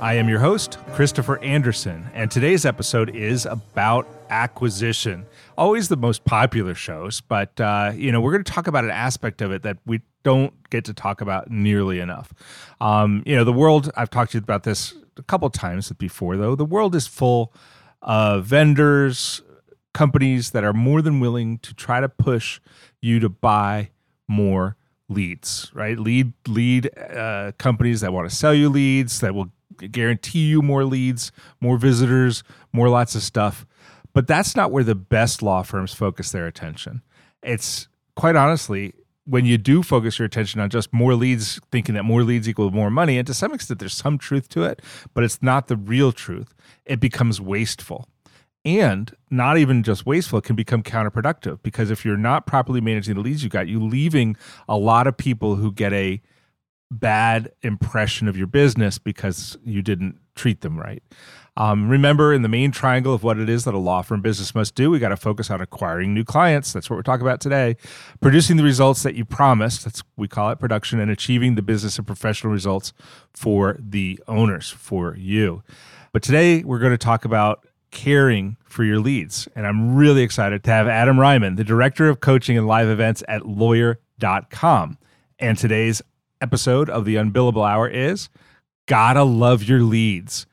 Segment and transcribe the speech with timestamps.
[0.00, 5.26] I am your host, Christopher Anderson, and today's episode is about acquisition.
[5.56, 8.92] Always the most popular shows, but uh, you know we're going to talk about an
[8.92, 12.32] aspect of it that we don't get to talk about nearly enough.
[12.80, 13.90] Um, you know, the world.
[13.96, 16.54] I've talked to you about this a couple times before, though.
[16.54, 17.52] The world is full
[18.00, 19.42] of vendors,
[19.94, 22.60] companies that are more than willing to try to push
[23.02, 23.90] you to buy
[24.28, 24.76] more
[25.08, 25.98] leads, right?
[25.98, 30.84] Lead lead uh, companies that want to sell you leads that will guarantee you more
[30.84, 33.66] leads, more visitors, more lots of stuff.
[34.12, 37.02] But that's not where the best law firms focus their attention.
[37.42, 42.02] It's quite honestly when you do focus your attention on just more leads, thinking that
[42.02, 44.80] more leads equal more money, and to some extent there's some truth to it,
[45.12, 46.54] but it's not the real truth.
[46.86, 48.08] It becomes wasteful
[48.64, 53.14] and not even just wasteful, it can become counterproductive because if you're not properly managing
[53.14, 54.36] the leads you got, you're leaving
[54.68, 56.20] a lot of people who get a
[56.90, 61.02] bad impression of your business because you didn't treat them right.
[61.58, 64.54] Um, remember, in the main triangle of what it is that a law firm business
[64.54, 66.72] must do, we got to focus on acquiring new clients.
[66.72, 67.76] That's what we're talking about today.
[68.20, 71.98] Producing the results that you promised, that's we call it production, and achieving the business
[71.98, 72.92] and professional results
[73.34, 75.64] for the owners, for you.
[76.12, 79.48] But today we're going to talk about caring for your leads.
[79.56, 83.24] And I'm really excited to have Adam Reiman, the director of coaching and live events
[83.26, 84.98] at lawyer.com.
[85.40, 86.02] And today's
[86.40, 88.28] episode of the Unbillable Hour is
[88.86, 90.46] Gotta Love Your Leads.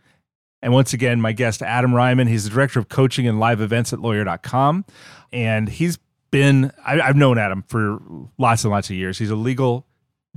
[0.62, 3.94] And once again, my guest, Adam Reiman, he's the director of coaching and live events
[3.94, 4.86] at lawyer.com.
[5.32, 6.00] And he's
[6.32, 8.00] been, I, have known Adam for
[8.38, 9.18] lots and lots of years.
[9.20, 9.86] He's a legal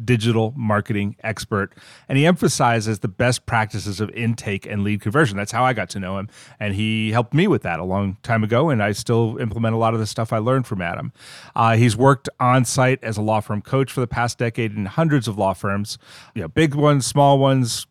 [0.05, 1.75] digital marketing expert.
[2.09, 5.37] And he emphasizes the best practices of intake and lead conversion.
[5.37, 6.29] That's how I got to know him.
[6.61, 8.71] And he helped me with that a long time ago.
[8.71, 11.13] And I still implement a lot of the stuff I learned from Adam.
[11.55, 14.87] Uh, he's worked on site as a law firm coach for the past decade in
[14.87, 15.99] hundreds of law firms,
[16.35, 17.87] you know, big ones, small ones,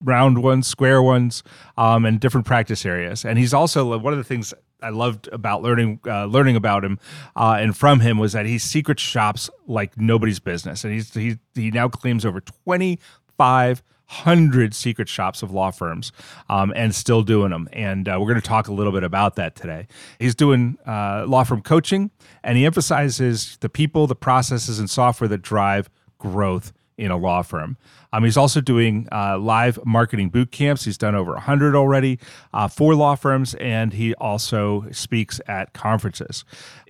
[0.00, 1.42] round ones, square ones,
[1.76, 3.24] um, and different practice areas.
[3.24, 6.98] And he's also one of the things I loved about learning uh, learning about him
[7.36, 11.38] uh, and from him was that he secret shops like nobody's business, and he's he
[11.54, 12.98] he now claims over twenty
[13.36, 16.12] five hundred secret shops of law firms
[16.48, 17.68] um, and still doing them.
[17.74, 19.86] And uh, we're going to talk a little bit about that today.
[20.18, 22.10] He's doing uh, law firm coaching,
[22.42, 27.42] and he emphasizes the people, the processes, and software that drive growth in a law
[27.42, 27.78] firm.
[28.12, 30.84] Um, he's also doing uh, live marketing boot camps.
[30.84, 32.18] He's done over 100 already
[32.52, 36.44] uh, for law firms, and he also speaks at conferences.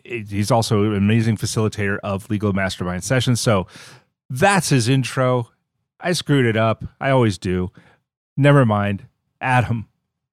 [0.04, 3.40] He's also an amazing facilitator of legal mastermind sessions.
[3.40, 3.66] So
[4.30, 5.50] that's his intro.
[6.00, 6.84] I screwed it up.
[7.00, 7.70] I always do.
[8.36, 9.06] Never mind.
[9.40, 9.88] Adam,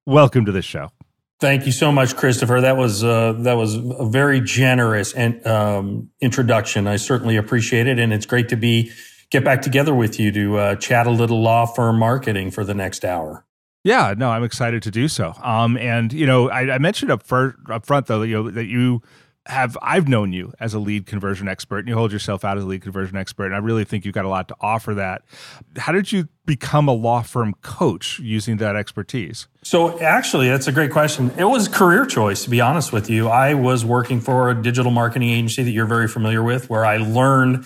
[0.06, 0.90] welcome to the show.
[1.38, 2.62] Thank you so much, Christopher.
[2.62, 6.86] That was uh, that was a very generous and um, introduction.
[6.86, 8.90] I certainly appreciate it, and it's great to be
[9.30, 12.74] get back together with you to uh, chat a little law firm marketing for the
[12.74, 13.44] next hour.
[13.84, 15.34] Yeah, no, I'm excited to do so.
[15.42, 18.66] Um, and you know, I, I mentioned up, fir- up front though, you know, that
[18.66, 19.02] you
[19.48, 22.64] have I've known you as a lead conversion expert, and you hold yourself out as
[22.64, 24.94] a lead conversion expert, and I really think you've got a lot to offer.
[24.94, 25.22] That.
[25.76, 29.46] How did you become a law firm coach using that expertise?
[29.62, 31.30] So actually, that's a great question.
[31.38, 33.28] It was career choice, to be honest with you.
[33.28, 36.96] I was working for a digital marketing agency that you're very familiar with, where I
[36.98, 37.64] learned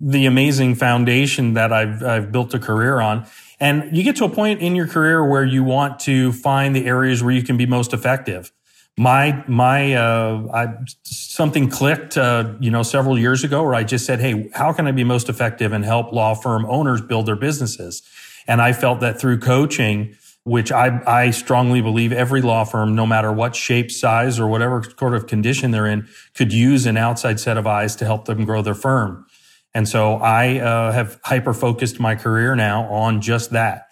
[0.00, 3.26] the amazing foundation that I've, I've built a career on.
[3.60, 6.86] And you get to a point in your career where you want to find the
[6.86, 8.52] areas where you can be most effective.
[8.96, 10.66] My, my, uh, I,
[11.04, 14.86] something clicked, uh, you know, several years ago where I just said, Hey, how can
[14.86, 18.02] I be most effective and help law firm owners build their businesses?
[18.46, 23.06] And I felt that through coaching, which I, I strongly believe every law firm, no
[23.06, 27.38] matter what shape, size, or whatever sort of condition they're in, could use an outside
[27.38, 29.26] set of eyes to help them grow their firm.
[29.78, 33.86] And so I uh, have hyper focused my career now on just that.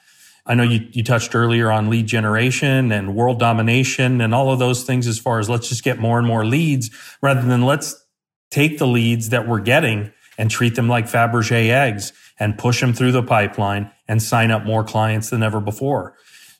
[0.44, 4.58] I know you, you touched earlier on lead generation and world domination and all of
[4.58, 6.90] those things as far as let's just get more and more leads
[7.22, 8.04] rather than let's
[8.50, 12.92] take the leads that we're getting and treat them like Fabergé eggs and push them
[12.92, 16.16] through the pipeline and sign up more clients than ever before.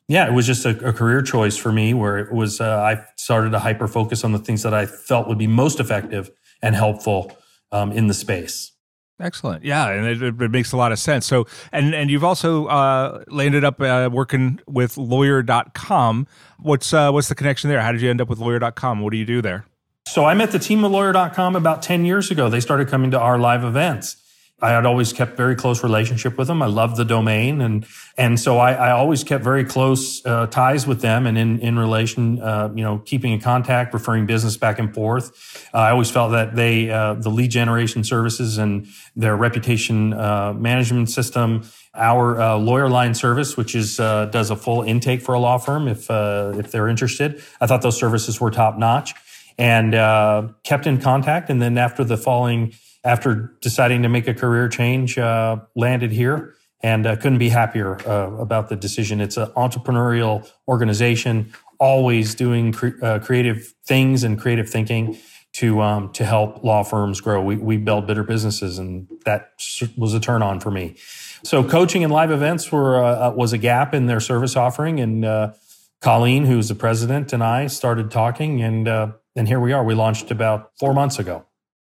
[0.06, 3.04] Yeah, it was just a, a career choice for me where it was, uh, I
[3.16, 6.30] started to hyper focus on the things that I felt would be most effective
[6.62, 7.36] and helpful
[7.72, 8.70] um, in the space.
[9.18, 9.64] Excellent.
[9.64, 11.26] Yeah, and it, it, makes a lot of sense.
[11.26, 16.26] So, and and you've also uh, landed up uh, working with lawyer.com.
[16.60, 17.80] What's uh, what's the connection there?
[17.80, 19.00] How did you end up with lawyer.com?
[19.00, 19.64] What do you do there?
[20.06, 22.50] So, I met the team at lawyer.com about 10 years ago.
[22.50, 24.16] They started coming to our live events.
[24.62, 26.62] I had always kept very close relationship with them.
[26.62, 27.84] I loved the domain, and
[28.16, 31.78] and so I, I always kept very close uh, ties with them, and in in
[31.78, 35.68] relation, uh, you know, keeping in contact, referring business back and forth.
[35.74, 40.54] Uh, I always felt that they uh, the lead generation services and their reputation uh,
[40.54, 45.38] management system, our uh, lawyer line service, which is does a full intake for a
[45.38, 47.42] law firm if if they're interested.
[47.60, 49.12] I thought those services were top notch,
[49.58, 49.92] and
[50.62, 51.50] kept in contact.
[51.50, 52.72] And then after the following
[53.06, 57.96] after deciding to make a career change, uh, landed here and uh, couldn't be happier
[58.06, 59.20] uh, about the decision.
[59.20, 65.18] It's an entrepreneurial organization, always doing cre- uh, creative things and creative thinking
[65.54, 67.40] to um, to help law firms grow.
[67.42, 69.52] We, we build better businesses, and that
[69.96, 70.96] was a turn on for me.
[71.44, 75.00] So, coaching and live events were uh, uh, was a gap in their service offering,
[75.00, 75.54] and
[76.02, 79.82] Colleen, who's the president, and I started talking, and and here we are.
[79.82, 81.46] We launched about four months ago.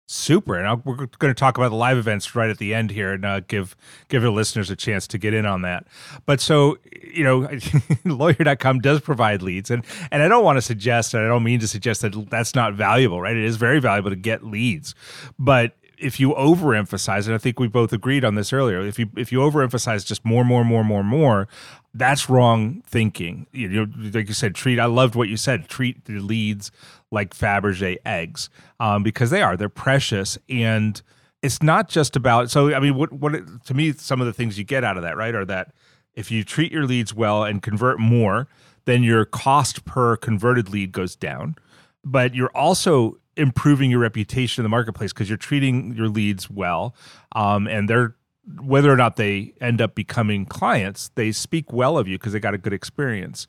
[0.05, 2.91] Super, and I'll, we're going to talk about the live events right at the end
[2.91, 3.75] here, and uh, give
[4.09, 5.87] give the listeners a chance to get in on that.
[6.25, 7.49] But so you know,
[8.05, 11.61] lawyer.com does provide leads, and and I don't want to suggest, and I don't mean
[11.61, 13.35] to suggest that that's not valuable, right?
[13.35, 14.93] It is very valuable to get leads,
[15.39, 19.09] but if you overemphasize, and I think we both agreed on this earlier, if you
[19.15, 21.47] if you overemphasize just more, more, more, more, more,
[21.93, 23.47] that's wrong thinking.
[23.51, 24.79] You know, like you said, treat.
[24.79, 25.67] I loved what you said.
[25.67, 26.71] Treat the leads
[27.13, 28.49] like Fabergé eggs
[28.79, 29.55] um, because they are.
[29.55, 31.01] They're precious, and
[31.41, 32.49] it's not just about.
[32.49, 33.33] So, I mean, what what
[33.65, 35.73] to me, some of the things you get out of that, right, are that
[36.15, 38.47] if you treat your leads well and convert more,
[38.85, 41.55] then your cost per converted lead goes down.
[42.03, 46.95] But you're also improving your reputation in the marketplace because you're treating your leads well,
[47.33, 48.15] um, and they're
[48.59, 52.39] whether or not they end up becoming clients, they speak well of you because they
[52.39, 53.47] got a good experience.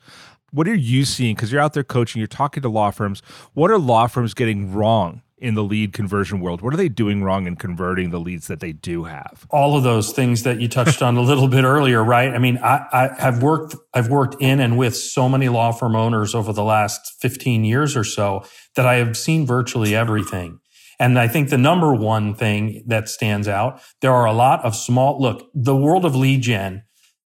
[0.55, 1.35] What are you seeing?
[1.35, 3.23] Because you're out there coaching, you're talking to law firms.
[3.55, 6.63] What are law firms getting wrong in the lead conversion world?
[6.63, 9.49] What are they doing wrong in converting the leads that they do have?
[9.51, 12.33] All of those things that you touched on a little bit earlier, right?
[12.33, 15.97] I mean, I, I have worked, I've worked in and with so many law firm
[15.97, 18.45] owners over the last 15 years or so
[18.77, 20.61] that I have seen virtually everything.
[21.01, 24.77] And I think the number one thing that stands out, there are a lot of
[24.77, 26.85] small, look, the world of lead gen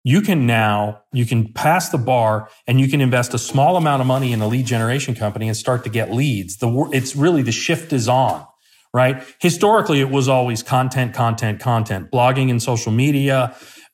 [0.07, 4.01] you can now you can pass the bar and you can invest a small amount
[4.01, 6.57] of money in a lead generation company and start to get leads.
[6.57, 8.45] The it's really the shift is on
[8.93, 9.23] right?
[9.39, 13.53] Historically it was always content content content blogging and social media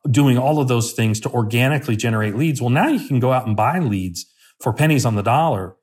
[0.09, 2.61] doing all of those things to organically generate leads.
[2.61, 4.25] Well now you can go out and buy leads
[4.59, 5.75] for pennies on the dollar.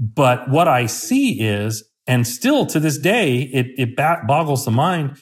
[0.00, 5.20] But what i see is and still to this day it, it boggles the mind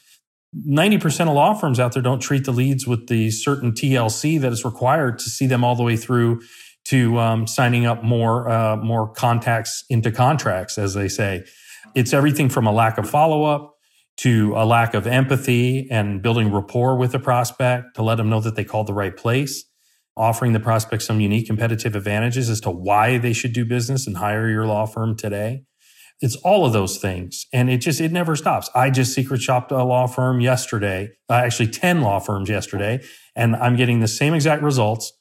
[0.65, 4.53] 90% of law firms out there don't treat the leads with the certain TLC that
[4.53, 6.41] is required to see them all the way through
[6.85, 11.45] to um, signing up more uh, more contacts into contracts, as they say.
[11.95, 13.75] It's everything from a lack of follow up
[14.19, 18.41] to a lack of empathy and building rapport with the prospect to let them know
[18.41, 19.65] that they called the right place,
[20.17, 24.17] offering the prospect some unique competitive advantages as to why they should do business and
[24.17, 25.65] hire your law firm today.
[26.21, 27.47] It's all of those things.
[27.53, 28.71] And it just, it never stops.
[28.75, 33.03] I just secret shopped a law firm yesterday, uh, actually 10 law firms yesterday,
[33.35, 35.13] and I'm getting the same exact results.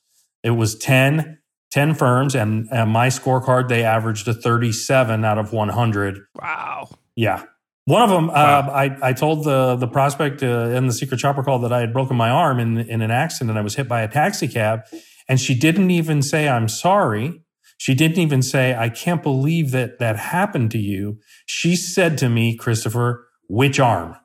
[0.44, 1.40] It was 10,
[1.72, 6.20] 10 firms and, and my scorecard, they averaged a 37 out of 100.
[6.42, 6.90] Wow.
[7.16, 7.44] Yeah.
[7.86, 8.60] One of them, uh, wow.
[8.62, 11.82] uh, I, I told the, the prospect uh, in the secret shopper call that I
[11.82, 13.52] had broken my arm in, in an accident.
[13.52, 14.82] And I was hit by a taxi cab
[15.28, 17.42] and she didn't even say, I'm sorry.
[17.78, 21.20] She didn't even say, I can't believe that that happened to you.
[21.46, 24.16] She said to me, Christopher, which arm?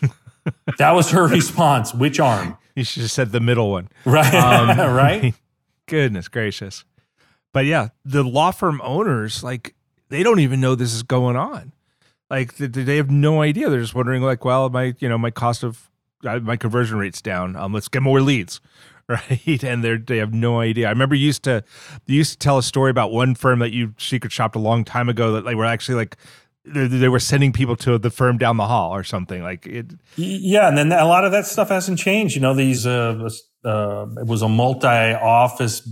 [0.78, 1.92] that was her response.
[1.92, 2.56] Which arm?
[2.76, 3.88] You should have said the middle one.
[4.04, 4.34] Right.
[4.34, 5.34] Um, right.
[5.86, 6.84] Goodness gracious.
[7.52, 9.74] But yeah, the law firm owners, like,
[10.08, 11.72] they don't even know this is going on.
[12.30, 13.68] Like, they have no idea.
[13.68, 15.90] They're just wondering, like, well, my, you know, my cost of
[16.24, 17.56] uh, my conversion rate's down.
[17.56, 18.60] Um, let's get more leads.
[19.28, 19.64] right?
[19.64, 20.86] And they they have no idea.
[20.86, 21.64] I remember you used to
[22.06, 24.84] you used to tell a story about one firm that you secret shopped a long
[24.84, 26.16] time ago that they were actually like
[26.64, 29.92] they, they were sending people to the firm down the hall or something like it.
[30.16, 32.36] Yeah, and then a lot of that stuff hasn't changed.
[32.36, 33.28] You know, these uh,
[33.64, 35.88] uh, it was a multi-office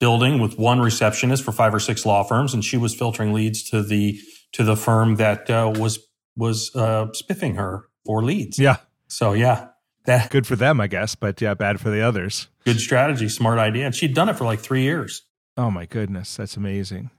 [0.00, 3.68] building with one receptionist for five or six law firms, and she was filtering leads
[3.70, 4.18] to the
[4.52, 5.98] to the firm that uh, was
[6.36, 8.58] was uh, spiffing her for leads.
[8.58, 8.76] Yeah.
[9.08, 9.68] So yeah,
[10.30, 12.48] good for them, I guess, but yeah, bad for the others.
[12.64, 13.86] Good strategy, smart idea.
[13.86, 15.22] And she'd done it for like three years.
[15.56, 17.10] Oh my goodness, that's amazing.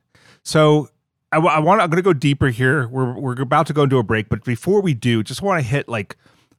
[0.43, 0.89] So
[1.31, 1.81] I, want.
[1.81, 2.87] I'm going to go deeper here.
[2.87, 5.67] We're we're about to go into a break, but before we do, just want to
[5.67, 6.15] hit like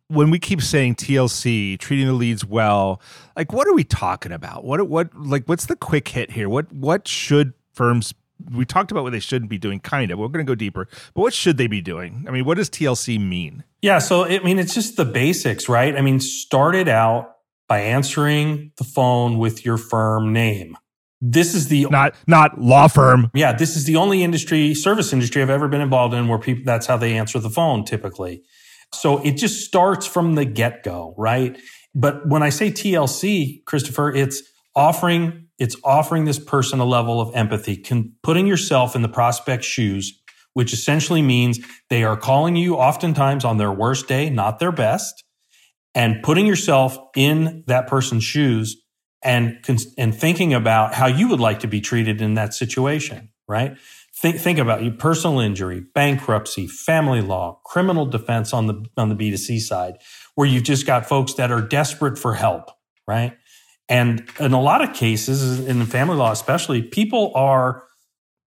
[0.08, 3.00] when we keep saying TLC, treating the leads well,
[3.36, 4.64] like what are we talking about?
[4.64, 6.48] What what like what's the quick hit here?
[6.48, 8.14] What what should firms
[8.52, 10.18] we talked about what they shouldn't be doing kind of.
[10.18, 10.88] We're going to go deeper.
[11.14, 12.24] But what should they be doing?
[12.28, 13.64] I mean, what does TLC mean?
[13.82, 15.96] Yeah, so I mean it's just the basics, right?
[15.96, 17.36] I mean, start it out
[17.68, 20.76] by answering the phone with your firm name.
[21.20, 23.30] This is the not not law firm.
[23.34, 26.64] Yeah, this is the only industry, service industry I've ever been involved in where people
[26.66, 28.42] that's how they answer the phone typically.
[28.92, 31.58] So it just starts from the get go, right?
[31.94, 34.42] But when I say TLC, Christopher, it's
[34.74, 39.66] offering it's offering this person a level of empathy, con- putting yourself in the prospect's
[39.66, 40.20] shoes,
[40.52, 45.24] which essentially means they are calling you oftentimes on their worst day, not their best,
[45.94, 48.76] and putting yourself in that person's shoes
[49.22, 49.58] and
[49.96, 53.76] and thinking about how you would like to be treated in that situation, right?
[54.16, 59.16] Think, think about you personal injury, bankruptcy, family law, criminal defense on the, on the
[59.16, 59.98] B2C side,
[60.36, 62.70] where you've just got folks that are desperate for help,
[63.08, 63.36] right?
[63.88, 67.84] And in a lot of cases, in family law especially, people are,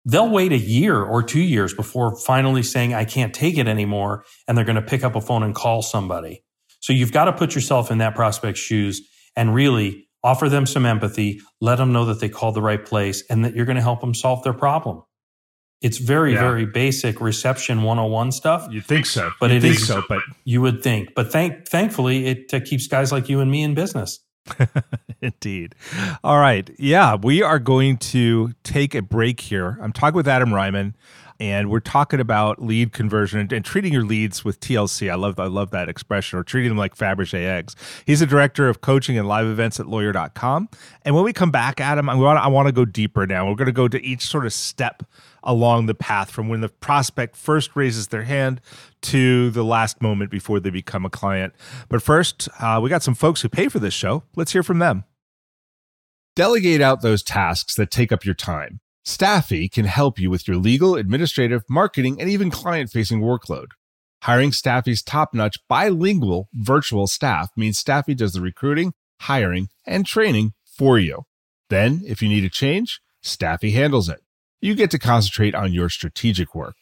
[0.04, 4.24] they'll wait a year or two years before finally saying, I can't take it anymore.
[4.46, 6.42] And they're going to pick up a phone and call somebody.
[6.80, 9.00] So you've got to put yourself in that prospect's shoes
[9.36, 13.22] and really offer them some empathy, let them know that they called the right place
[13.30, 15.02] and that you're going to help them solve their problem.
[15.80, 16.40] It's very, yeah.
[16.40, 18.66] very basic reception 101 stuff.
[18.70, 21.14] You think so, but you it is so, but you would think.
[21.14, 24.18] But thank, thankfully, it uh, keeps guys like you and me in business.
[25.20, 25.74] Indeed.
[26.24, 26.70] All right.
[26.78, 29.78] Yeah, we are going to take a break here.
[29.82, 30.94] I'm talking with Adam Reiman
[31.40, 35.10] and we're talking about lead conversion and, and, treating your leads with TLC.
[35.10, 37.76] I love I love that expression, or treating them like Fabergé eggs.
[38.04, 40.68] He's a director of coaching and live events at lawyer.com.
[41.02, 43.48] And when we come back, Adam, I want I want to go deeper now.
[43.48, 45.04] We're going to go to each sort of step
[45.42, 48.60] along the path from when the prospect first raises their hand
[49.02, 51.54] to the last moment before they become a client.
[51.88, 54.24] But first, uh, we got some folks who pay for this show.
[54.36, 55.04] Let's hear from them.
[56.36, 58.80] Delegate out those tasks that take up your time.
[59.04, 63.68] Staffi can help you with your legal, administrative, marketing, and even client facing workload.
[64.22, 70.52] Hiring Staffi's top notch bilingual virtual staff means Staffi does the recruiting, hiring, and training
[70.64, 71.22] for you.
[71.70, 74.20] Then, if you need a change, Staffi handles it.
[74.60, 76.76] You get to concentrate on your strategic work.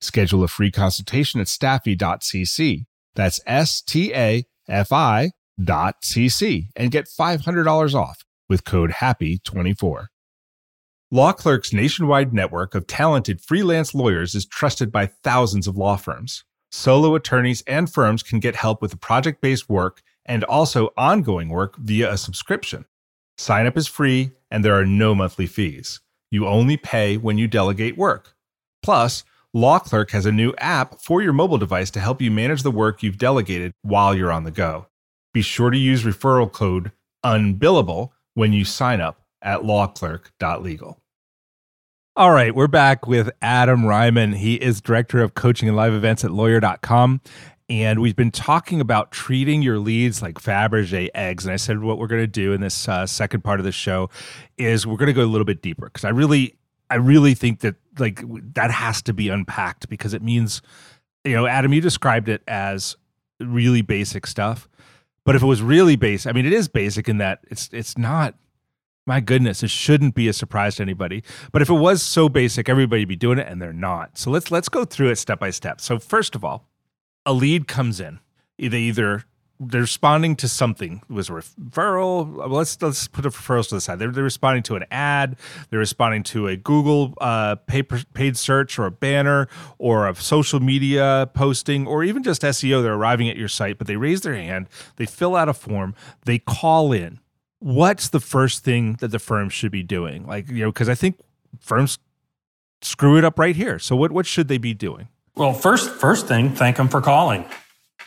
[0.00, 2.84] Schedule a free consultation at staffi.cc.
[3.14, 5.32] That's S T A F I
[5.62, 10.06] dot cc and get $500 off with code HAPPY24.
[11.10, 16.44] Law Clerk's nationwide network of talented freelance lawyers is trusted by thousands of law firms.
[16.70, 21.76] Solo attorneys and firms can get help with project based work and also ongoing work
[21.76, 22.84] via a subscription.
[23.36, 26.00] Sign up is free and there are no monthly fees.
[26.30, 28.34] You only pay when you delegate work.
[28.82, 32.62] Plus, Law Clerk has a new app for your mobile device to help you manage
[32.62, 34.86] the work you've delegated while you're on the go.
[35.32, 36.92] Be sure to use referral code
[37.24, 41.00] UNBILLABLE when you sign up at lawclerk.legal.
[42.16, 44.36] All right, we're back with Adam Reiman.
[44.36, 47.20] He is director of coaching and live events at lawyer.com.
[47.70, 51.44] And we've been talking about treating your leads like Fabergé eggs.
[51.44, 53.72] And I said what we're going to do in this uh, second part of the
[53.72, 54.08] show
[54.56, 56.56] is we're going to go a little bit deeper because I really,
[56.88, 58.22] I really think that like
[58.54, 60.62] that has to be unpacked because it means,
[61.24, 62.96] you know, Adam, you described it as
[63.38, 64.66] really basic stuff.
[65.24, 67.98] But if it was really basic, I mean, it is basic in that it's it's
[67.98, 68.34] not
[69.08, 71.24] my goodness, it shouldn't be a surprise to anybody.
[71.50, 74.18] But if it was so basic, everybody'd be doing it, and they're not.
[74.18, 75.80] So let's let's go through it step by step.
[75.80, 76.67] So first of all,
[77.28, 78.20] a lead comes in.
[78.58, 79.24] They either
[79.60, 81.02] they're responding to something.
[81.08, 82.48] It was a referral.
[82.48, 83.98] Let's let's put the referrals to the side.
[83.98, 85.36] They're, they're responding to an ad.
[85.68, 89.46] They're responding to a Google uh, paid paid search or a banner
[89.78, 92.82] or a social media posting or even just SEO.
[92.82, 94.68] They're arriving at your site, but they raise their hand.
[94.96, 95.94] They fill out a form.
[96.24, 97.20] They call in
[97.58, 100.26] what's the first thing that the firm should be doing?
[100.26, 101.20] Like, you know, because I think
[101.60, 101.98] firms
[102.80, 103.78] screw it up right here.
[103.78, 105.08] So what what should they be doing?
[105.38, 107.44] Well, first first thing, thank them for calling,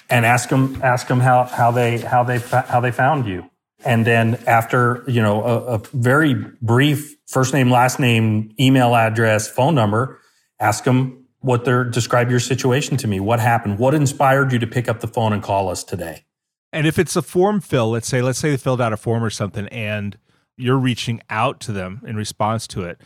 [0.10, 3.50] and ask them ask them how how they how they how they found you.
[3.86, 9.50] And then after you know a, a very brief first name, last name, email address,
[9.50, 10.20] phone number,
[10.60, 13.22] ask them what their describe your situation to me.
[13.22, 13.80] What happened?
[13.80, 16.26] What inspired you to pick up the phone and call us today?
[16.74, 19.24] And if it's a form fill, let's say, let's say they filled out a form
[19.24, 20.18] or something and
[20.58, 23.00] you're reaching out to them in response to it,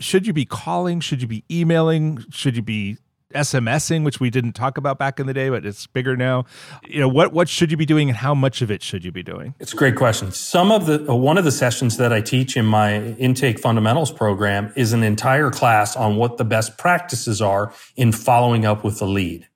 [0.00, 1.00] should you be calling?
[1.00, 2.24] Should you be emailing?
[2.30, 2.96] Should you be
[3.36, 6.44] SMSing, which we didn't talk about back in the day, but it's bigger now.
[6.84, 9.12] You know, what what should you be doing and how much of it should you
[9.12, 9.54] be doing?
[9.60, 10.32] It's a great question.
[10.32, 14.72] Some of the one of the sessions that I teach in my intake fundamentals program
[14.76, 19.06] is an entire class on what the best practices are in following up with the
[19.06, 19.46] lead.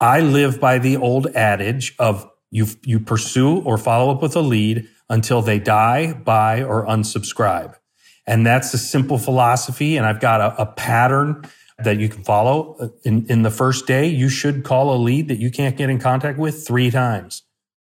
[0.00, 4.40] I live by the old adage of You, you pursue or follow up with a
[4.40, 7.74] lead until they die, buy, or unsubscribe.
[8.26, 9.96] And that's a simple philosophy.
[9.96, 11.44] And I've got a, a pattern
[11.78, 12.92] that you can follow.
[13.04, 15.98] In, in the first day, you should call a lead that you can't get in
[15.98, 17.42] contact with three times.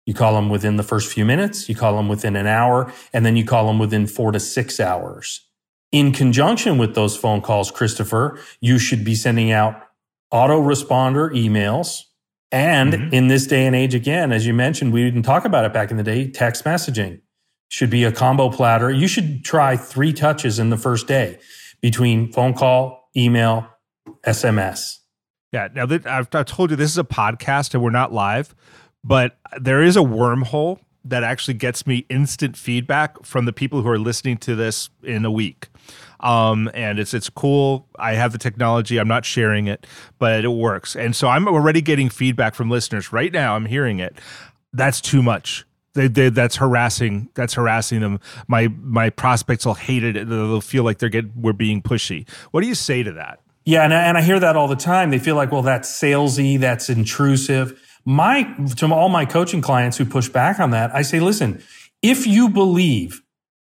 [0.07, 3.25] You call them within the first few minutes, you call them within an hour, and
[3.25, 5.47] then you call them within four to six hours.
[5.93, 9.81] In conjunction with those phone calls, Christopher, you should be sending out
[10.33, 12.03] autoresponder emails.
[12.53, 13.15] And mm-hmm.
[13.15, 15.91] in this day and age, again, as you mentioned, we didn't talk about it back
[15.91, 17.21] in the day, text messaging
[17.69, 18.91] should be a combo platter.
[18.91, 21.39] You should try three touches in the first day
[21.81, 23.67] between phone call, email,
[24.25, 24.99] SMS.
[25.53, 25.69] Yeah.
[25.75, 28.55] Now that I've, I've told you this is a podcast and we're not live,
[29.03, 33.89] but there is a wormhole that actually gets me instant feedback from the people who
[33.89, 35.69] are listening to this in a week.
[36.21, 37.89] Um, and it's it's cool.
[37.99, 38.99] I have the technology.
[38.99, 39.87] I'm not sharing it,
[40.19, 40.95] but it works.
[40.95, 43.57] And so I'm already getting feedback from listeners right now.
[43.57, 44.19] I'm hearing it.
[44.73, 45.65] That's too much.
[45.95, 47.31] They, they, that's harassing.
[47.35, 48.21] That's harassing them.
[48.47, 50.29] My my prospects will hate it.
[50.29, 52.29] They'll feel like they're get we're being pushy.
[52.51, 53.41] What do you say to that?
[53.65, 55.11] Yeah, and I, and I hear that all the time.
[55.11, 56.59] They feel like, well, that's salesy.
[56.59, 58.43] That's intrusive my
[58.77, 61.63] to all my coaching clients who push back on that, I say, listen,
[62.03, 63.23] if you believe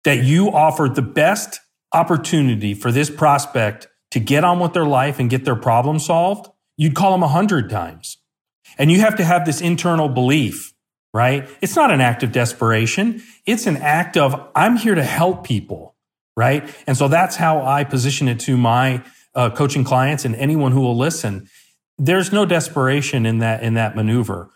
[0.03, 1.59] that you offered the best
[1.93, 6.49] opportunity for this prospect to get on with their life and get their problem solved,
[6.77, 8.17] you'd call them a hundred times.
[8.77, 10.73] And you have to have this internal belief,
[11.13, 11.47] right?
[11.61, 13.21] It's not an act of desperation.
[13.45, 15.95] It's an act of, I'm here to help people,
[16.35, 16.73] right?
[16.87, 19.03] And so that's how I position it to my
[19.35, 21.49] uh, coaching clients and anyone who will listen
[21.97, 24.49] there's no desperation in that in that maneuver.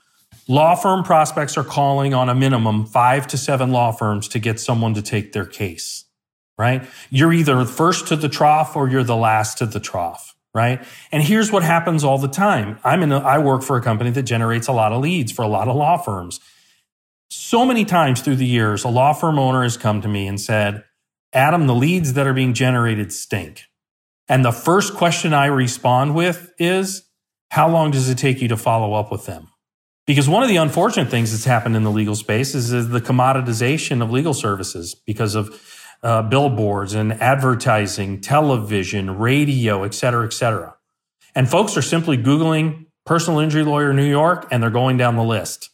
[0.47, 4.59] Law firm prospects are calling on a minimum five to seven law firms to get
[4.59, 6.05] someone to take their case,
[6.57, 6.87] right?
[7.09, 10.83] You're either first to the trough or you're the last to the trough, right?
[11.11, 12.79] And here's what happens all the time.
[12.83, 15.41] I'm in a, I work for a company that generates a lot of leads for
[15.41, 16.39] a lot of law firms.
[17.29, 20.39] So many times through the years, a law firm owner has come to me and
[20.39, 20.85] said,
[21.33, 23.63] Adam, the leads that are being generated stink.
[24.29, 27.03] And the first question I respond with is,
[27.49, 29.47] how long does it take you to follow up with them?
[30.05, 33.01] Because one of the unfortunate things that's happened in the legal space is, is the
[33.01, 35.61] commoditization of legal services because of
[36.03, 40.75] uh, billboards and advertising, television, radio, et cetera, et cetera.
[41.35, 45.23] And folks are simply Googling personal injury lawyer New York and they're going down the
[45.23, 45.69] list.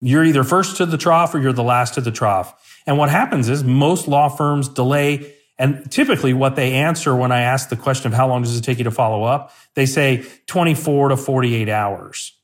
[0.00, 2.54] You're either first to the trough or you're the last to the trough.
[2.86, 7.42] And what happens is most law firms delay and typically what they answer when I
[7.42, 10.24] ask the question of how long does it take you to follow up, they say
[10.46, 12.36] 24 to 48 hours,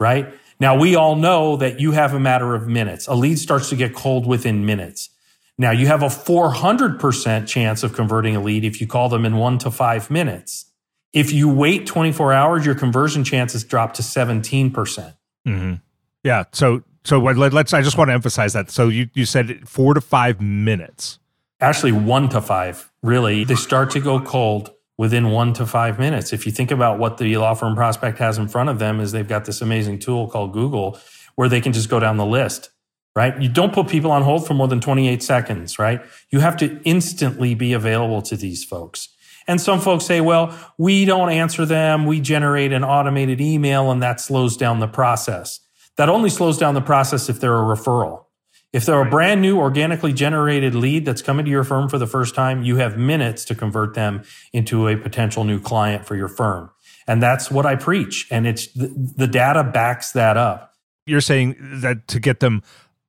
[0.00, 0.32] right?
[0.60, 3.06] Now we all know that you have a matter of minutes.
[3.06, 5.10] A lead starts to get cold within minutes.
[5.56, 9.36] Now you have a 400% chance of converting a lead if you call them in
[9.36, 10.66] one to five minutes.
[11.12, 14.72] If you wait 24 hours, your conversion chances drop to 17%.
[14.72, 15.14] percent
[15.46, 15.74] mm hmm
[16.22, 16.44] Yeah.
[16.52, 18.70] So, so let's, I just want to emphasize that.
[18.70, 21.18] So you, you said four to five minutes
[21.60, 23.44] actually one to five, really.
[23.44, 26.32] They start to go cold within one to five minutes.
[26.32, 29.12] If you think about what the law firm prospect has in front of them is
[29.12, 30.98] they've got this amazing tool called Google
[31.36, 32.70] where they can just go down the list,
[33.14, 33.40] right?
[33.40, 36.02] You don't put people on hold for more than 28 seconds, right?
[36.30, 39.08] You have to instantly be available to these folks.
[39.46, 42.06] And some folks say, well, we don't answer them.
[42.06, 45.60] We generate an automated email and that slows down the process.
[45.96, 48.24] That only slows down the process if they're a referral.
[48.72, 52.06] If they're a brand new organically generated lead that's coming to your firm for the
[52.06, 56.28] first time, you have minutes to convert them into a potential new client for your
[56.28, 56.70] firm.
[57.06, 58.26] And that's what I preach.
[58.30, 60.74] And it's the, the data backs that up.
[61.06, 62.62] You're saying that to get them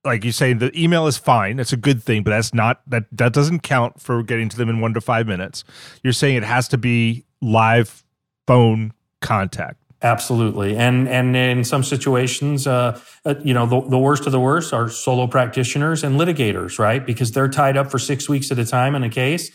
[0.05, 3.05] like you say the email is fine That's a good thing but that's not that
[3.11, 5.65] that doesn't count for getting to them in 1 to 5 minutes
[6.03, 8.03] you're saying it has to be live
[8.47, 14.25] phone contact Absolutely, and and in some situations, uh, uh, you know, the, the worst
[14.25, 17.05] of the worst are solo practitioners and litigators, right?
[17.05, 19.51] Because they're tied up for six weeks at a time in a case.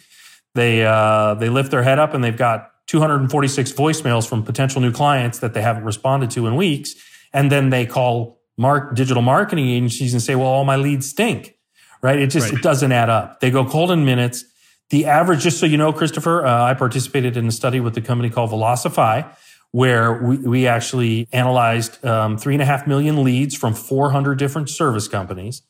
[0.54, 4.92] They uh, they lift their head up and they've got 246 voicemails from potential new
[4.92, 6.94] clients that they haven't responded to in weeks,
[7.32, 11.54] and then they call mark digital marketing agencies and say, "Well, all my leads stink,"
[12.02, 12.18] right?
[12.18, 12.58] It just right.
[12.58, 13.40] it doesn't add up.
[13.40, 14.44] They go cold in minutes.
[14.90, 18.02] The average, just so you know, Christopher, uh, I participated in a study with a
[18.02, 19.34] company called Velocify
[19.74, 24.70] where we, we actually analyzed um, three and a half million leads from 400 different
[24.70, 25.62] service companies.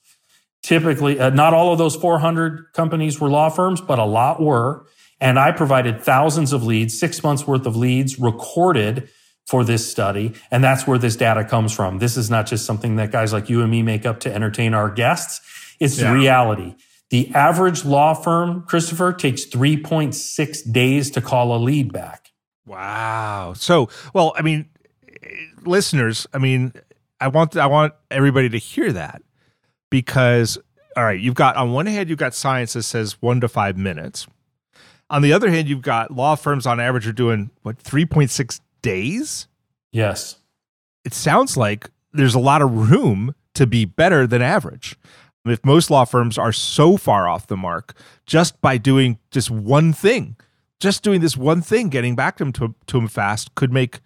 [0.62, 4.84] Typically, uh, not all of those 400 companies were law firms, but a lot were.
[5.22, 9.08] And I provided thousands of leads, six months worth of leads recorded
[9.46, 10.34] for this study.
[10.50, 11.98] And that's where this data comes from.
[11.98, 14.74] This is not just something that guys like you and me make up to entertain
[14.74, 15.40] our guests.
[15.80, 16.12] It's yeah.
[16.12, 16.74] reality.
[17.08, 22.33] The average law firm, Christopher, takes 3.6 days to call a lead back.
[22.66, 23.54] Wow.
[23.56, 24.68] So, well, I mean,
[25.22, 25.28] eh,
[25.64, 26.72] listeners, I mean,
[27.20, 29.22] I want I want everybody to hear that
[29.90, 30.58] because
[30.96, 33.76] all right, you've got on one hand you've got science that says 1 to 5
[33.76, 34.26] minutes.
[35.10, 39.48] On the other hand, you've got law firms on average are doing what 3.6 days?
[39.92, 40.36] Yes.
[41.04, 44.96] It sounds like there's a lot of room to be better than average.
[45.44, 47.94] If most law firms are so far off the mark
[48.26, 50.36] just by doing just one thing,
[50.80, 54.00] just doing this one thing, getting back to them to, to them fast could make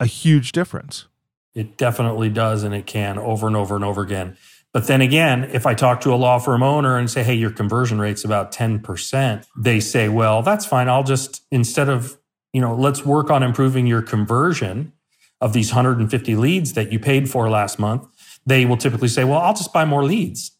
[0.00, 1.06] a huge difference.
[1.54, 4.36] It definitely does, and it can over and over and over again.
[4.72, 7.52] But then again, if I talk to a law firm owner and say, hey, your
[7.52, 10.88] conversion rate's about 10%, they say, well, that's fine.
[10.88, 12.18] I'll just, instead of,
[12.52, 14.92] you know, let's work on improving your conversion
[15.40, 18.04] of these 150 leads that you paid for last month.
[18.46, 20.50] They will typically say, well, I'll just buy more leads.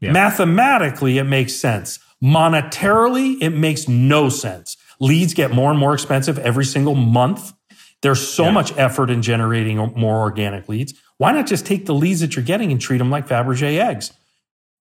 [0.00, 0.12] Yeah.
[0.12, 2.00] Mathematically, it makes sense.
[2.22, 4.76] Monetarily, it makes no sense.
[5.00, 7.52] Leads get more and more expensive every single month.
[8.02, 8.50] There's so yeah.
[8.52, 10.94] much effort in generating more organic leads.
[11.18, 14.12] Why not just take the leads that you're getting and treat them like Fabergé eggs?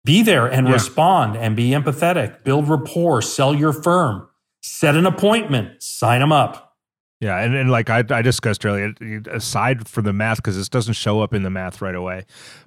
[0.05, 0.75] Be there and yeah.
[0.75, 4.29] respond and be empathetic, build rapport, sell your firm,
[4.63, 6.77] set an appointment, sign them up.
[7.21, 8.93] Yeah, and, and like I, I discussed earlier,
[9.31, 12.27] aside from the math, because this doesn't show up in the math right away,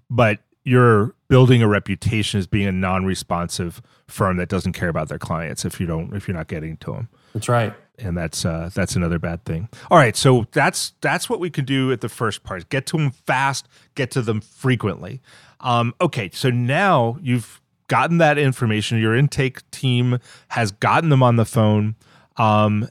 [0.09, 5.19] but you're building a reputation as being a non-responsive firm that doesn't care about their
[5.19, 7.09] clients if you don't if you're not getting to them.
[7.33, 9.69] That's right and that's uh, that's another bad thing.
[9.91, 12.97] All right, so that's that's what we can do at the first part: get to
[12.97, 15.21] them fast, get to them frequently.
[15.59, 18.99] Um, okay, so now you've gotten that information.
[18.99, 21.95] Your intake team has gotten them on the phone
[22.37, 22.87] um,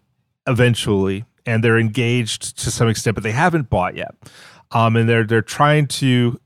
[0.47, 4.15] eventually, and they're engaged to some extent, but they haven't bought yet.
[4.73, 6.39] Um, and they're they're trying to,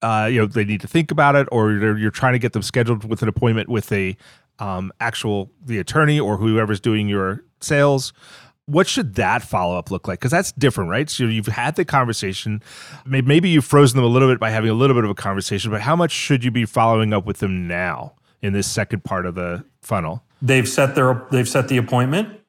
[0.00, 2.62] uh, you know, they need to think about it, or you're trying to get them
[2.62, 4.16] scheduled with an appointment with a
[4.58, 8.12] um, actual the attorney or whoever's doing your sales
[8.66, 10.18] what should that follow up look like?
[10.18, 11.08] Because that's different, right?
[11.08, 12.62] So you've had the conversation.
[13.04, 15.70] Maybe you've frozen them a little bit by having a little bit of a conversation,
[15.70, 19.24] but how much should you be following up with them now in this second part
[19.24, 20.24] of the funnel?
[20.42, 22.40] They've set their they've set the appointment.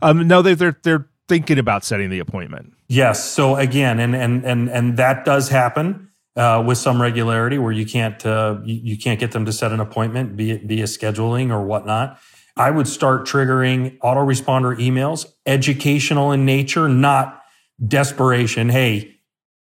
[0.00, 2.72] Um, no, they, they're they're thinking about setting the appointment.
[2.88, 3.24] Yes.
[3.24, 6.03] So again, and and and and that does happen
[6.36, 9.72] uh, with some regularity, where you can't uh, you, you can't get them to set
[9.72, 12.18] an appointment, be it via scheduling or whatnot.
[12.56, 17.42] I would start triggering autoresponder emails, educational in nature, not
[17.84, 18.68] desperation.
[18.68, 19.16] Hey,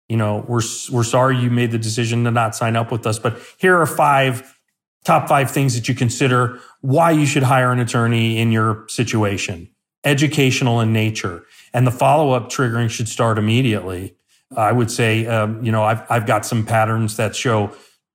[0.08, 3.18] you know, we're, we're sorry you made the decision to not sign up with us,
[3.18, 4.58] but here are five
[5.04, 9.68] top five things that you consider why you should hire an attorney in your situation.
[10.04, 11.44] Educational in nature.
[11.72, 14.16] And the follow up triggering should start immediately.
[14.56, 17.74] I would say, um, you know, I've, I've got some patterns that show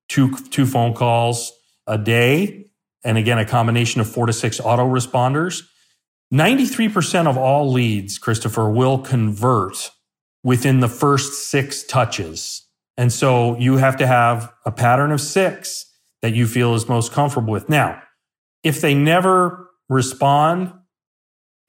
[0.09, 1.51] two, two phone calls
[1.85, 2.67] a day
[3.03, 5.63] and again, a combination of four to six autoresponders.
[6.33, 9.91] 93% of all leads, Christopher, will convert
[10.43, 12.65] within the first six touches.
[12.97, 15.85] And so you have to have a pattern of six
[16.21, 17.69] that you feel is most comfortable with.
[17.69, 18.01] Now,
[18.63, 20.73] if they never respond,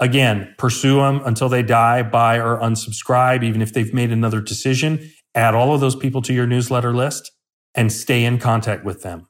[0.01, 5.11] again, pursue them until they die, buy or unsubscribe, even if they've made another decision.
[5.35, 7.33] Add all of those people to your newsletter list
[7.75, 9.29] and stay in contact with them.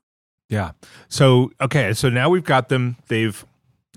[0.48, 0.72] Yeah.
[1.08, 2.96] So okay, so now we've got them.
[3.08, 3.44] They've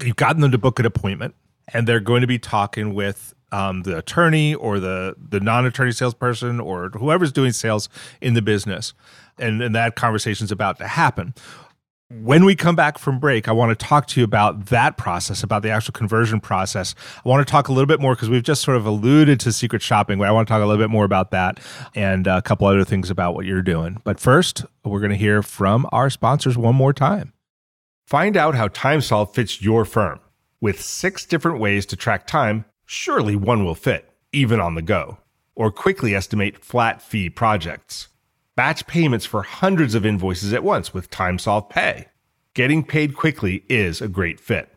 [0.04, 1.36] you've gotten them to book an appointment,
[1.74, 6.60] and they're going to be talking with um, the attorney or the the non-attorney salesperson
[6.60, 7.88] or whoever's doing sales
[8.20, 8.94] in the business,
[9.38, 11.34] and and that conversation is about to happen
[12.20, 15.44] when we come back from break, I want to talk to you about that process,
[15.44, 16.94] about the actual conversion process.
[17.24, 19.52] I want to talk a little bit more because we've just sort of alluded to
[19.52, 21.60] secret shopping, but I want to talk a little bit more about that
[21.96, 24.02] and a couple other things about what you're doing.
[24.04, 27.34] But first, we're going to hear from our sponsors one more time.
[28.06, 30.20] Find out how TimeSolve fits your firm.
[30.60, 35.18] With six different ways to track time, surely one will fit, even on the go.
[35.56, 38.10] Or quickly estimate flat fee projects
[38.62, 42.06] batch payments for hundreds of invoices at once with TimeSolve Pay.
[42.54, 44.72] Getting paid quickly is a great fit.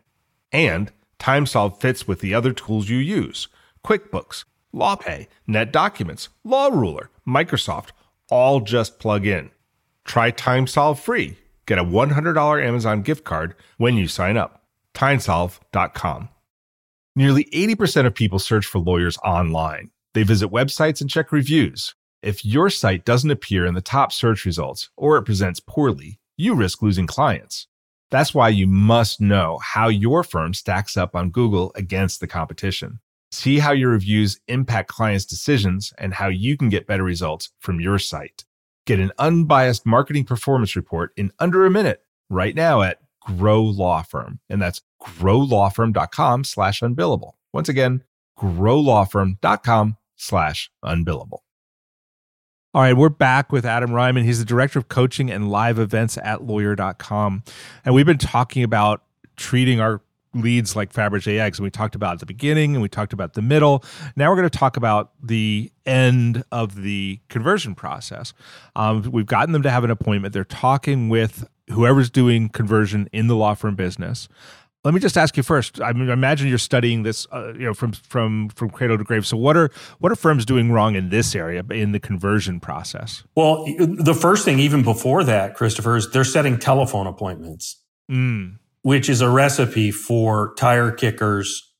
[0.51, 3.47] And TimeSolve fits with the other tools you use
[3.85, 7.89] QuickBooks, LawPay, NetDocuments, LawRuler, Microsoft,
[8.31, 9.51] all just plug in.
[10.03, 11.37] Try TimeSolve free.
[11.67, 14.63] Get a $100 Amazon gift card when you sign up.
[14.95, 16.29] TimeSolve.com.
[17.15, 19.91] Nearly 80% of people search for lawyers online.
[20.15, 21.93] They visit websites and check reviews.
[22.25, 26.55] If your site doesn't appear in the top search results or it presents poorly, you
[26.55, 27.67] risk losing clients.
[28.09, 32.99] That's why you must know how your firm stacks up on Google against the competition.
[33.31, 37.79] See how your reviews impact clients' decisions and how you can get better results from
[37.79, 38.43] your site.
[38.87, 44.01] Get an unbiased marketing performance report in under a minute right now at Grow Law
[44.01, 44.39] Firm.
[44.49, 47.33] And that's growlawfirm.com slash unbillable.
[47.53, 48.01] Once again,
[48.39, 51.44] growlawfirm.com slash unbillable.
[52.75, 54.25] All right, we're back with Adam Reiman.
[54.25, 57.43] He's the director of coaching and live events at lawyer.com.
[57.85, 59.01] And we've been talking about
[59.37, 60.01] treating our
[60.33, 61.57] leads like Fabergé eggs.
[61.57, 63.81] And we talked about the beginning and we talked about the middle.
[64.17, 68.33] Now we're going to talk about the end of the conversion process.
[68.75, 70.33] Um, we've gotten them to have an appointment.
[70.33, 74.27] They're talking with whoever's doing conversion in the law firm business.
[74.85, 75.81] Let me just ask you first.
[75.81, 79.25] I, mean, imagine you're studying this, uh, you know, from from from cradle to grave.
[79.25, 83.23] So, what are what are firms doing wrong in this area in the conversion process?
[83.33, 88.59] Well, the first thing, even before that, Christopher, is they're setting telephone appointments, mm.
[88.83, 91.73] which is a recipe for tire kickers,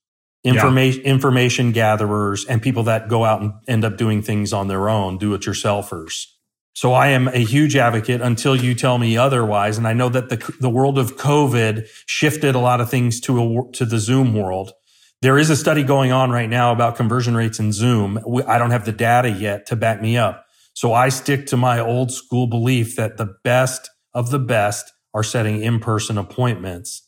[0.44, 1.12] information yeah.
[1.12, 5.20] information gatherers, and people that go out and end up doing things on their own,
[5.20, 6.26] do it yourselfers.
[6.75, 9.77] So I am a huge advocate until you tell me otherwise.
[9.77, 13.41] And I know that the, the world of COVID shifted a lot of things to
[13.41, 14.73] a, to the Zoom world.
[15.21, 18.19] There is a study going on right now about conversion rates in Zoom.
[18.45, 20.45] I don't have the data yet to back me up.
[20.73, 25.23] So I stick to my old school belief that the best of the best are
[25.23, 27.07] setting in-person appointments.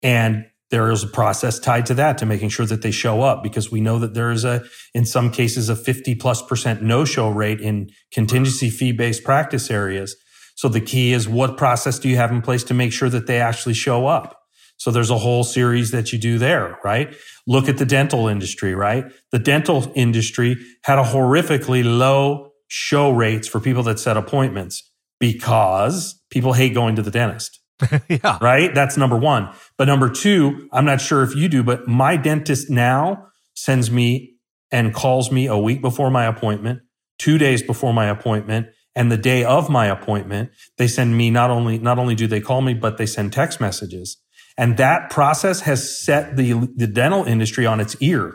[0.00, 0.46] And
[0.76, 3.72] there is a process tied to that to making sure that they show up because
[3.72, 4.62] we know that there is a,
[4.92, 9.70] in some cases, a 50 plus percent no show rate in contingency fee based practice
[9.70, 10.14] areas.
[10.54, 13.26] So the key is what process do you have in place to make sure that
[13.26, 14.38] they actually show up?
[14.76, 17.16] So there's a whole series that you do there, right?
[17.46, 19.06] Look at the dental industry, right?
[19.32, 26.22] The dental industry had a horrifically low show rates for people that set appointments because
[26.28, 27.60] people hate going to the dentist.
[28.08, 28.38] yeah.
[28.40, 28.74] Right.
[28.74, 29.52] That's number one.
[29.76, 34.36] But number two, I'm not sure if you do, but my dentist now sends me
[34.70, 36.80] and calls me a week before my appointment,
[37.18, 41.50] two days before my appointment, and the day of my appointment, they send me not
[41.50, 44.16] only, not only do they call me, but they send text messages.
[44.56, 48.34] And that process has set the, the dental industry on its ear.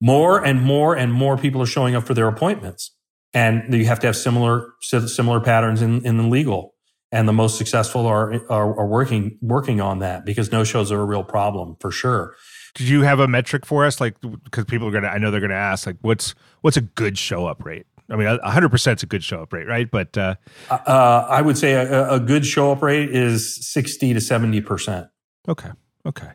[0.00, 2.94] More and more and more people are showing up for their appointments.
[3.32, 6.74] And you have to have similar, similar patterns in, in the legal
[7.12, 11.00] and the most successful are, are, are working working on that because no shows are
[11.00, 12.34] a real problem for sure.
[12.74, 15.08] Did you have a metric for us, like because people are gonna?
[15.08, 17.86] I know they're gonna ask, like, what's what's a good show up rate?
[18.10, 19.90] I mean, hundred percent is a good show up rate, right?
[19.90, 20.34] But uh,
[20.70, 25.08] uh, I would say a, a, good show up rate is sixty to seventy percent.
[25.48, 25.70] Okay,
[26.04, 26.32] okay,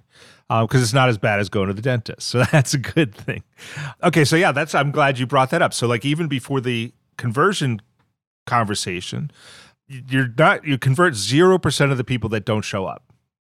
[0.49, 3.13] because um, it's not as bad as going to the dentist, so that's a good
[3.13, 3.43] thing.
[4.03, 4.73] Okay, so yeah, that's.
[4.73, 5.73] I'm glad you brought that up.
[5.73, 7.81] So like even before the conversion
[8.47, 9.31] conversation,
[10.09, 13.03] you're not you convert 0% of the people that don't show up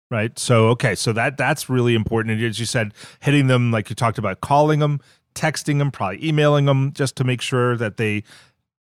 [0.09, 0.39] right?
[0.39, 2.35] So okay so that that's really important.
[2.35, 5.01] And as you said hitting them like you talked about calling them
[5.35, 8.23] texting them probably emailing them just to make sure that they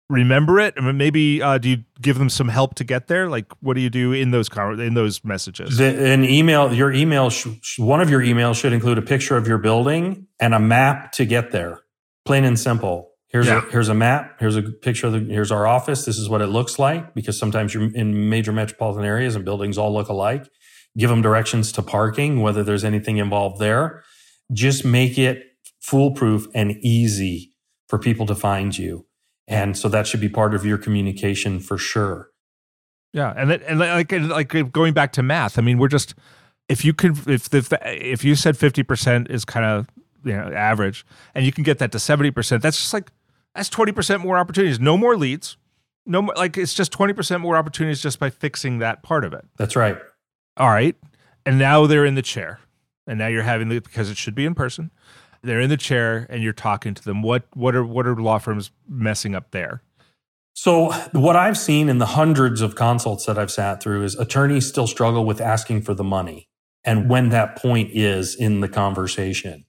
[0.09, 0.75] remember it.
[0.81, 3.29] Mean, maybe uh, do you give them some help to get there?
[3.29, 5.77] Like what do you do in those in those messages?
[5.77, 9.47] The, an email your email sh- one of your emails should include a picture of
[9.47, 11.81] your building and a map to get there.
[12.25, 13.67] Plain and simple Here's yeah.
[13.67, 14.39] a here's a map.
[14.39, 16.05] Here's a picture of the here's our office.
[16.05, 19.75] This is what it looks like because sometimes you're in major metropolitan areas and buildings
[19.75, 20.47] all look alike.
[20.95, 24.03] Give them directions to parking, whether there's anything involved there.
[24.51, 25.43] Just make it
[25.81, 27.51] foolproof and easy
[27.89, 29.07] for people to find you.
[29.47, 32.29] And so that should be part of your communication for sure.
[33.13, 35.57] Yeah, and that, and like like uh, going back to math.
[35.57, 36.13] I mean, we're just
[36.69, 39.87] if you could if if if you said fifty percent is kind of
[40.23, 43.11] you know average, and you can get that to seventy percent, that's just like
[43.55, 44.79] that's 20% more opportunities.
[44.79, 45.57] No more leads.
[46.05, 49.45] No more like it's just 20% more opportunities just by fixing that part of it.
[49.57, 49.97] That's right.
[50.57, 50.95] All right.
[51.45, 52.59] And now they're in the chair.
[53.07, 54.91] And now you're having the because it should be in person.
[55.41, 57.21] They're in the chair and you're talking to them.
[57.21, 59.81] What what are what are law firms messing up there?
[60.53, 64.67] So what I've seen in the hundreds of consults that I've sat through is attorneys
[64.67, 66.47] still struggle with asking for the money
[66.85, 69.65] and when that point is in the conversation.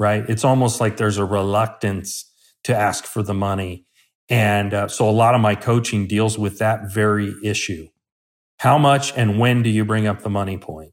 [0.00, 0.28] Right?
[0.28, 2.27] It's almost like there's a reluctance
[2.64, 3.84] to ask for the money.
[4.28, 7.88] And uh, so a lot of my coaching deals with that very issue.
[8.58, 10.92] How much and when do you bring up the money point?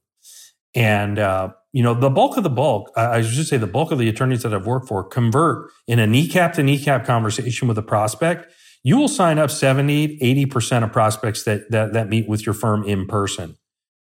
[0.75, 3.97] And, uh, you know, the bulk of the bulk, I should say the bulk of
[3.97, 7.81] the attorneys that I've worked for convert in a kneecap to kneecap conversation with a
[7.81, 8.51] prospect.
[8.83, 12.83] You will sign up 70, 80% of prospects that, that, that meet with your firm
[12.83, 13.57] in person.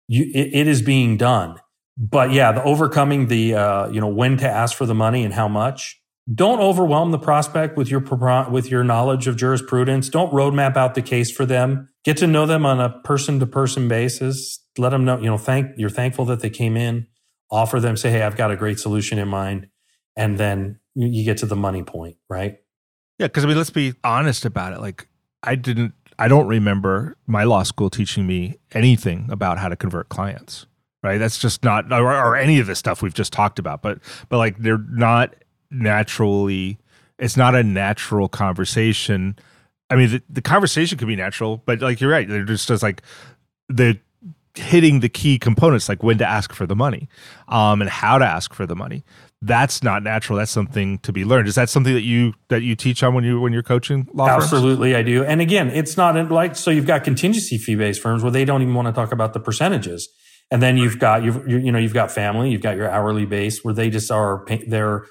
[0.08, 1.60] You, it, it is being done.
[1.98, 5.34] But yeah, the overcoming the, uh, you know, when to ask for the money and
[5.34, 6.02] how much
[6.34, 8.00] don't overwhelm the prospect with your
[8.50, 10.10] with your knowledge of jurisprudence.
[10.10, 11.90] Don't roadmap out the case for them.
[12.04, 14.60] Get to know them on a person to person basis.
[14.78, 17.08] Let them know, you know, thank you're thankful that they came in.
[17.52, 19.68] Offer them, say, hey, I've got a great solution in mind,
[20.16, 22.58] and then you get to the money point, right?
[23.20, 24.82] Yeah, because I mean, let's be honest about it.
[24.82, 25.08] Like,
[25.44, 30.10] I didn't, I don't remember my law school teaching me anything about how to convert
[30.10, 30.66] clients.
[31.04, 31.20] Right?
[31.20, 33.84] That's just not, or, or any of the stuff we've just talked about.
[33.84, 35.36] But, but like, they're not
[35.72, 36.78] naturally
[37.18, 39.36] it's not a natural conversation
[39.90, 42.82] I mean, the, the conversation could be natural, but like you're right, they're just, just
[42.82, 43.02] like
[43.70, 43.98] they're
[44.56, 47.08] hitting the key components, like when to ask for the money,
[47.48, 49.04] um, and how to ask for the money.
[49.42, 50.40] That's not natural.
[50.40, 51.48] That's something to be learned.
[51.48, 54.28] Is that something that you that you teach on when you when you're coaching law
[54.28, 54.46] firms?
[54.46, 55.24] Absolutely, I do.
[55.24, 56.72] And again, it's not like so.
[56.72, 59.40] You've got contingency fee based firms where they don't even want to talk about the
[59.40, 60.10] percentages,
[60.50, 63.64] and then you've got you've, you know you've got family, you've got your hourly base
[63.64, 65.06] where they just are they're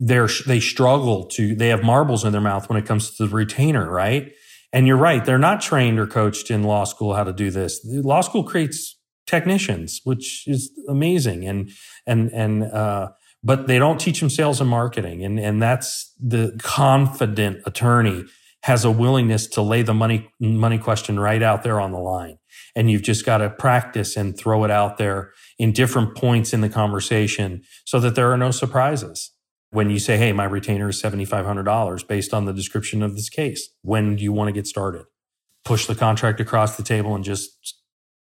[0.00, 3.34] they're they struggle to they have marbles in their mouth when it comes to the
[3.34, 4.32] retainer, right?
[4.72, 7.80] And you're right, they're not trained or coached in law school how to do this.
[7.84, 11.70] Law school creates technicians, which is amazing, and
[12.06, 13.08] and and uh,
[13.42, 18.24] but they don't teach them sales and marketing, and and that's the confident attorney
[18.64, 22.38] has a willingness to lay the money money question right out there on the line,
[22.76, 26.60] and you've just got to practice and throw it out there in different points in
[26.60, 29.32] the conversation so that there are no surprises
[29.70, 33.68] when you say, Hey, my retainer is $7,500 based on the description of this case.
[33.82, 35.04] When do you want to get started?
[35.64, 37.76] Push the contract across the table and just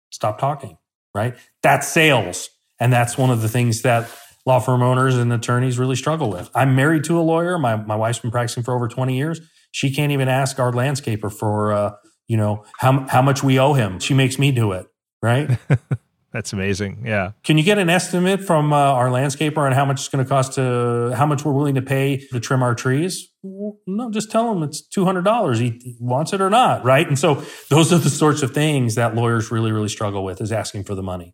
[0.10, 0.78] stop talking,
[1.15, 1.36] right?
[1.63, 2.50] That's sales.
[2.80, 4.10] And that's one of the things that
[4.46, 6.50] law firm owners and attorneys really struggle with.
[6.56, 7.58] I'm married to a lawyer.
[7.58, 9.39] My, my wife's been practicing for over 20 years.
[9.72, 11.91] She can't even ask our landscaper for, uh,
[12.28, 14.00] you know, how, how much we owe him.
[14.00, 14.88] She makes me do it,
[15.22, 15.58] right?
[16.32, 17.04] That's amazing.
[17.06, 17.32] Yeah.
[17.44, 20.30] Can you get an estimate from uh, our landscaper on how much it's going to
[20.30, 23.28] cost to how much we're willing to pay to trim our trees?
[23.44, 25.60] no, just tell him it's two hundred dollars.
[25.60, 27.08] He wants it or not, right?
[27.08, 30.52] And so those are the sorts of things that lawyers really, really struggle with is
[30.52, 31.34] asking for the money.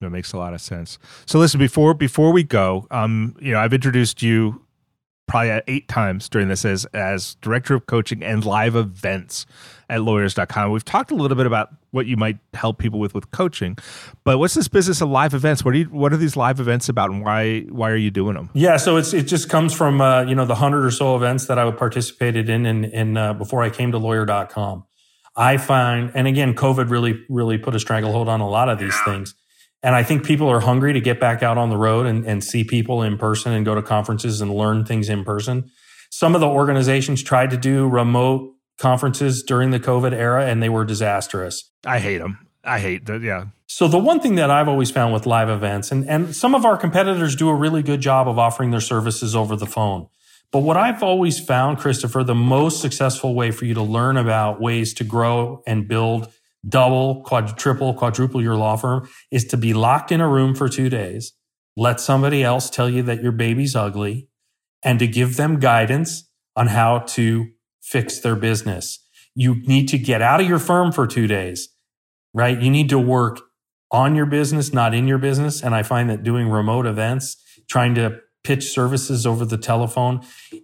[0.00, 0.98] That makes a lot of sense.
[1.26, 4.64] So listen, before before we go, um, you know, I've introduced you
[5.30, 9.46] probably eight times during this as as director of coaching and live events
[9.88, 10.72] at lawyers.com.
[10.72, 13.78] We've talked a little bit about what you might help people with with coaching,
[14.24, 15.64] but what's this business of live events?
[15.64, 18.34] What are you, what are these live events about, and why why are you doing
[18.34, 18.50] them?
[18.54, 21.46] Yeah, so it's it just comes from uh, you know the hundred or so events
[21.46, 24.84] that I participated in in, in uh, before I came to lawyer.com.
[25.36, 28.98] I find, and again, COVID really really put a stranglehold on a lot of these
[29.04, 29.36] things.
[29.82, 32.44] And I think people are hungry to get back out on the road and, and
[32.44, 35.70] see people in person and go to conferences and learn things in person.
[36.10, 40.68] Some of the organizations tried to do remote conferences during the COVID era and they
[40.68, 41.70] were disastrous.
[41.86, 42.46] I hate them.
[42.62, 43.22] I hate that.
[43.22, 43.46] Yeah.
[43.66, 46.64] So the one thing that I've always found with live events, and, and some of
[46.64, 50.08] our competitors do a really good job of offering their services over the phone.
[50.52, 54.60] But what I've always found, Christopher, the most successful way for you to learn about
[54.60, 56.32] ways to grow and build
[56.68, 60.88] double, quadruple, quadruple your law firm is to be locked in a room for two
[60.88, 61.32] days,
[61.76, 64.28] let somebody else tell you that your baby's ugly,
[64.82, 67.46] and to give them guidance on how to
[67.80, 68.98] fix their business.
[69.34, 71.68] You need to get out of your firm for two days,
[72.34, 72.60] right?
[72.60, 73.40] You need to work
[73.90, 75.62] on your business, not in your business.
[75.62, 77.36] And I find that doing remote events,
[77.68, 80.20] trying to pitch services over the telephone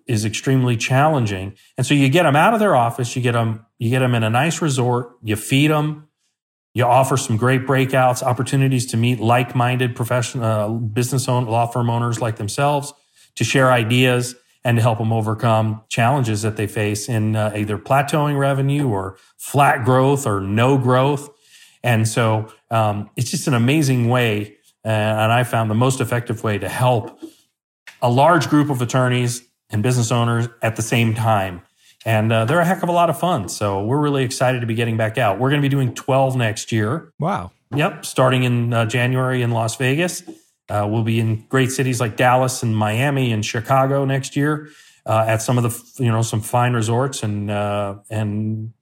[0.07, 1.55] is extremely challenging.
[1.77, 4.15] And so you get them out of their office, you get them, you get them
[4.15, 6.09] in a nice resort, you feed them,
[6.73, 12.21] you offer some great breakouts, opportunities to meet like-minded professional uh, business law firm owners
[12.21, 12.93] like themselves,
[13.35, 14.35] to share ideas
[14.65, 19.17] and to help them overcome challenges that they face in uh, either plateauing revenue or
[19.39, 21.31] flat growth or no growth.
[21.83, 26.43] And so um, it's just an amazing way, uh, and I found the most effective
[26.43, 27.21] way to help
[28.03, 31.63] a large group of attorneys and business owners at the same time.
[32.05, 33.49] And uh, they're a heck of a lot of fun.
[33.49, 35.41] So we're really excited to be getting back out.
[35.41, 37.13] We're going to be doing 12 next year.
[37.19, 37.51] Wow.
[37.75, 38.07] Yep.
[38.07, 40.23] Starting in uh, January in Las Vegas.
[40.69, 44.69] Uh, we'll be in great cities like Dallas and Miami and Chicago next year
[45.05, 47.25] uh, at some of the, you know, some fine resorts.
[47.25, 48.73] And, uh, and,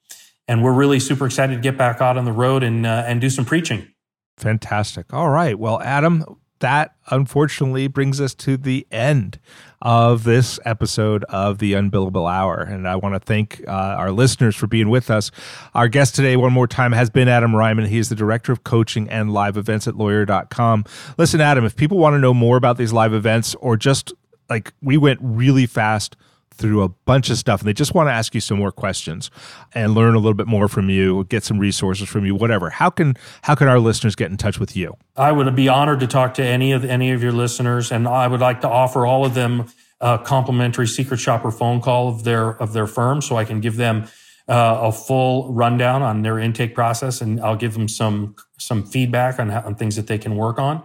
[0.47, 3.23] and we're really super excited to get back out on the road and, uh, and
[3.23, 3.89] do some preaching.
[4.37, 5.15] Fantastic.
[5.15, 5.59] All right.
[5.59, 6.25] Well, Adam,
[6.65, 9.39] that unfortunately brings us to the end
[9.83, 12.63] of this episode of the Unbillable Hour.
[12.63, 15.31] And I want to thank uh, our listeners for being with us.
[15.75, 17.87] Our guest today, one more time, has been Adam Reiman.
[17.87, 20.87] He is the director of coaching and live events at lawyer.com.
[21.19, 24.15] Listen, Adam, if people want to know more about these live events or just
[24.49, 26.17] like we went really fast
[26.57, 29.31] through a bunch of stuff and they just want to ask you some more questions
[29.75, 32.71] and learn a little bit more from you get some resources from you whatever.
[32.71, 34.97] How can how can our listeners get in touch with you?
[35.17, 38.27] I would be honored to talk to any of any of your listeners and i
[38.27, 39.67] would like to offer all of them
[40.01, 43.77] a complimentary secret shopper phone call of their of their firm so i can give
[43.77, 44.07] them
[44.49, 49.39] uh, a full rundown on their intake process and i'll give them some some feedback
[49.39, 50.83] on, how, on things that they can work on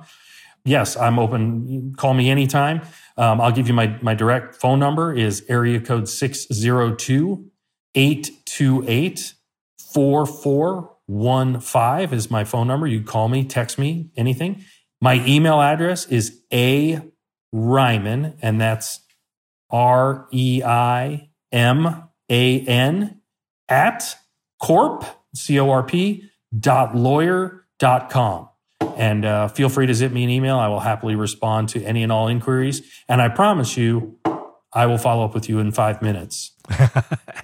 [0.70, 2.82] yes i'm open call me anytime
[3.20, 7.52] um, I'll give you my, my direct phone number is area code 602
[7.94, 9.34] 828
[9.94, 12.88] 4415 is my phone number.
[12.88, 14.64] You call me, text me, anything.
[15.02, 17.02] My email address is A
[17.54, 19.02] Reiman, and that's
[19.70, 23.20] R E I M A N
[23.68, 24.16] at
[24.62, 25.04] corp,
[25.36, 26.24] C O R P,
[26.58, 28.48] dot lawyer dot com.
[29.00, 30.60] And uh, feel free to zip me an email.
[30.60, 32.82] I will happily respond to any and all inquiries.
[33.08, 34.20] And I promise you,
[34.74, 36.52] I will follow up with you in five minutes.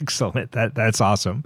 [0.02, 0.52] Excellent.
[0.52, 1.44] That that's awesome.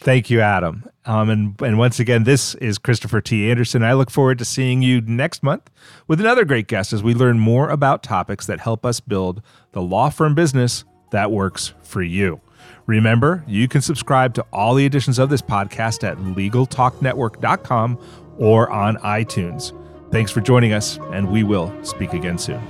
[0.00, 0.84] Thank you, Adam.
[1.06, 3.50] Um, and and once again, this is Christopher T.
[3.50, 3.82] Anderson.
[3.82, 5.70] I look forward to seeing you next month
[6.06, 9.40] with another great guest as we learn more about topics that help us build
[9.72, 12.42] the law firm business that works for you.
[12.86, 17.98] Remember, you can subscribe to all the editions of this podcast at LegalTalkNetwork.com
[18.38, 19.72] or on iTunes.
[20.10, 22.64] Thanks for joining us, and we will speak again soon.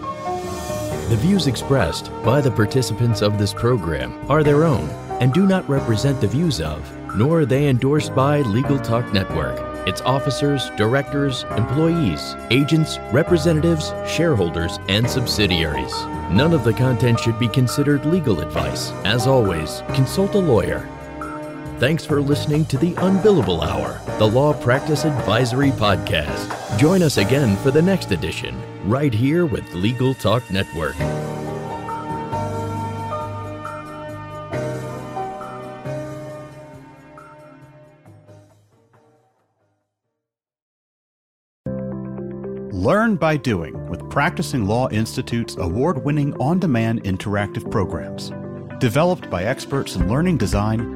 [1.09, 4.89] The views expressed by the participants of this program are their own
[5.21, 6.81] and do not represent the views of,
[7.17, 14.79] nor are they endorsed by Legal Talk Network, its officers, directors, employees, agents, representatives, shareholders,
[14.89, 15.93] and subsidiaries.
[16.31, 18.91] None of the content should be considered legal advice.
[19.05, 20.89] As always, consult a lawyer.
[21.79, 26.79] Thanks for listening to the Unbillable Hour, the Law Practice Advisory Podcast.
[26.79, 28.59] Join us again for the next edition,
[28.89, 30.97] right here with Legal Talk Network.
[42.73, 48.33] Learn by doing with Practicing Law Institute's award winning on demand interactive programs.
[48.79, 50.96] Developed by experts in learning design,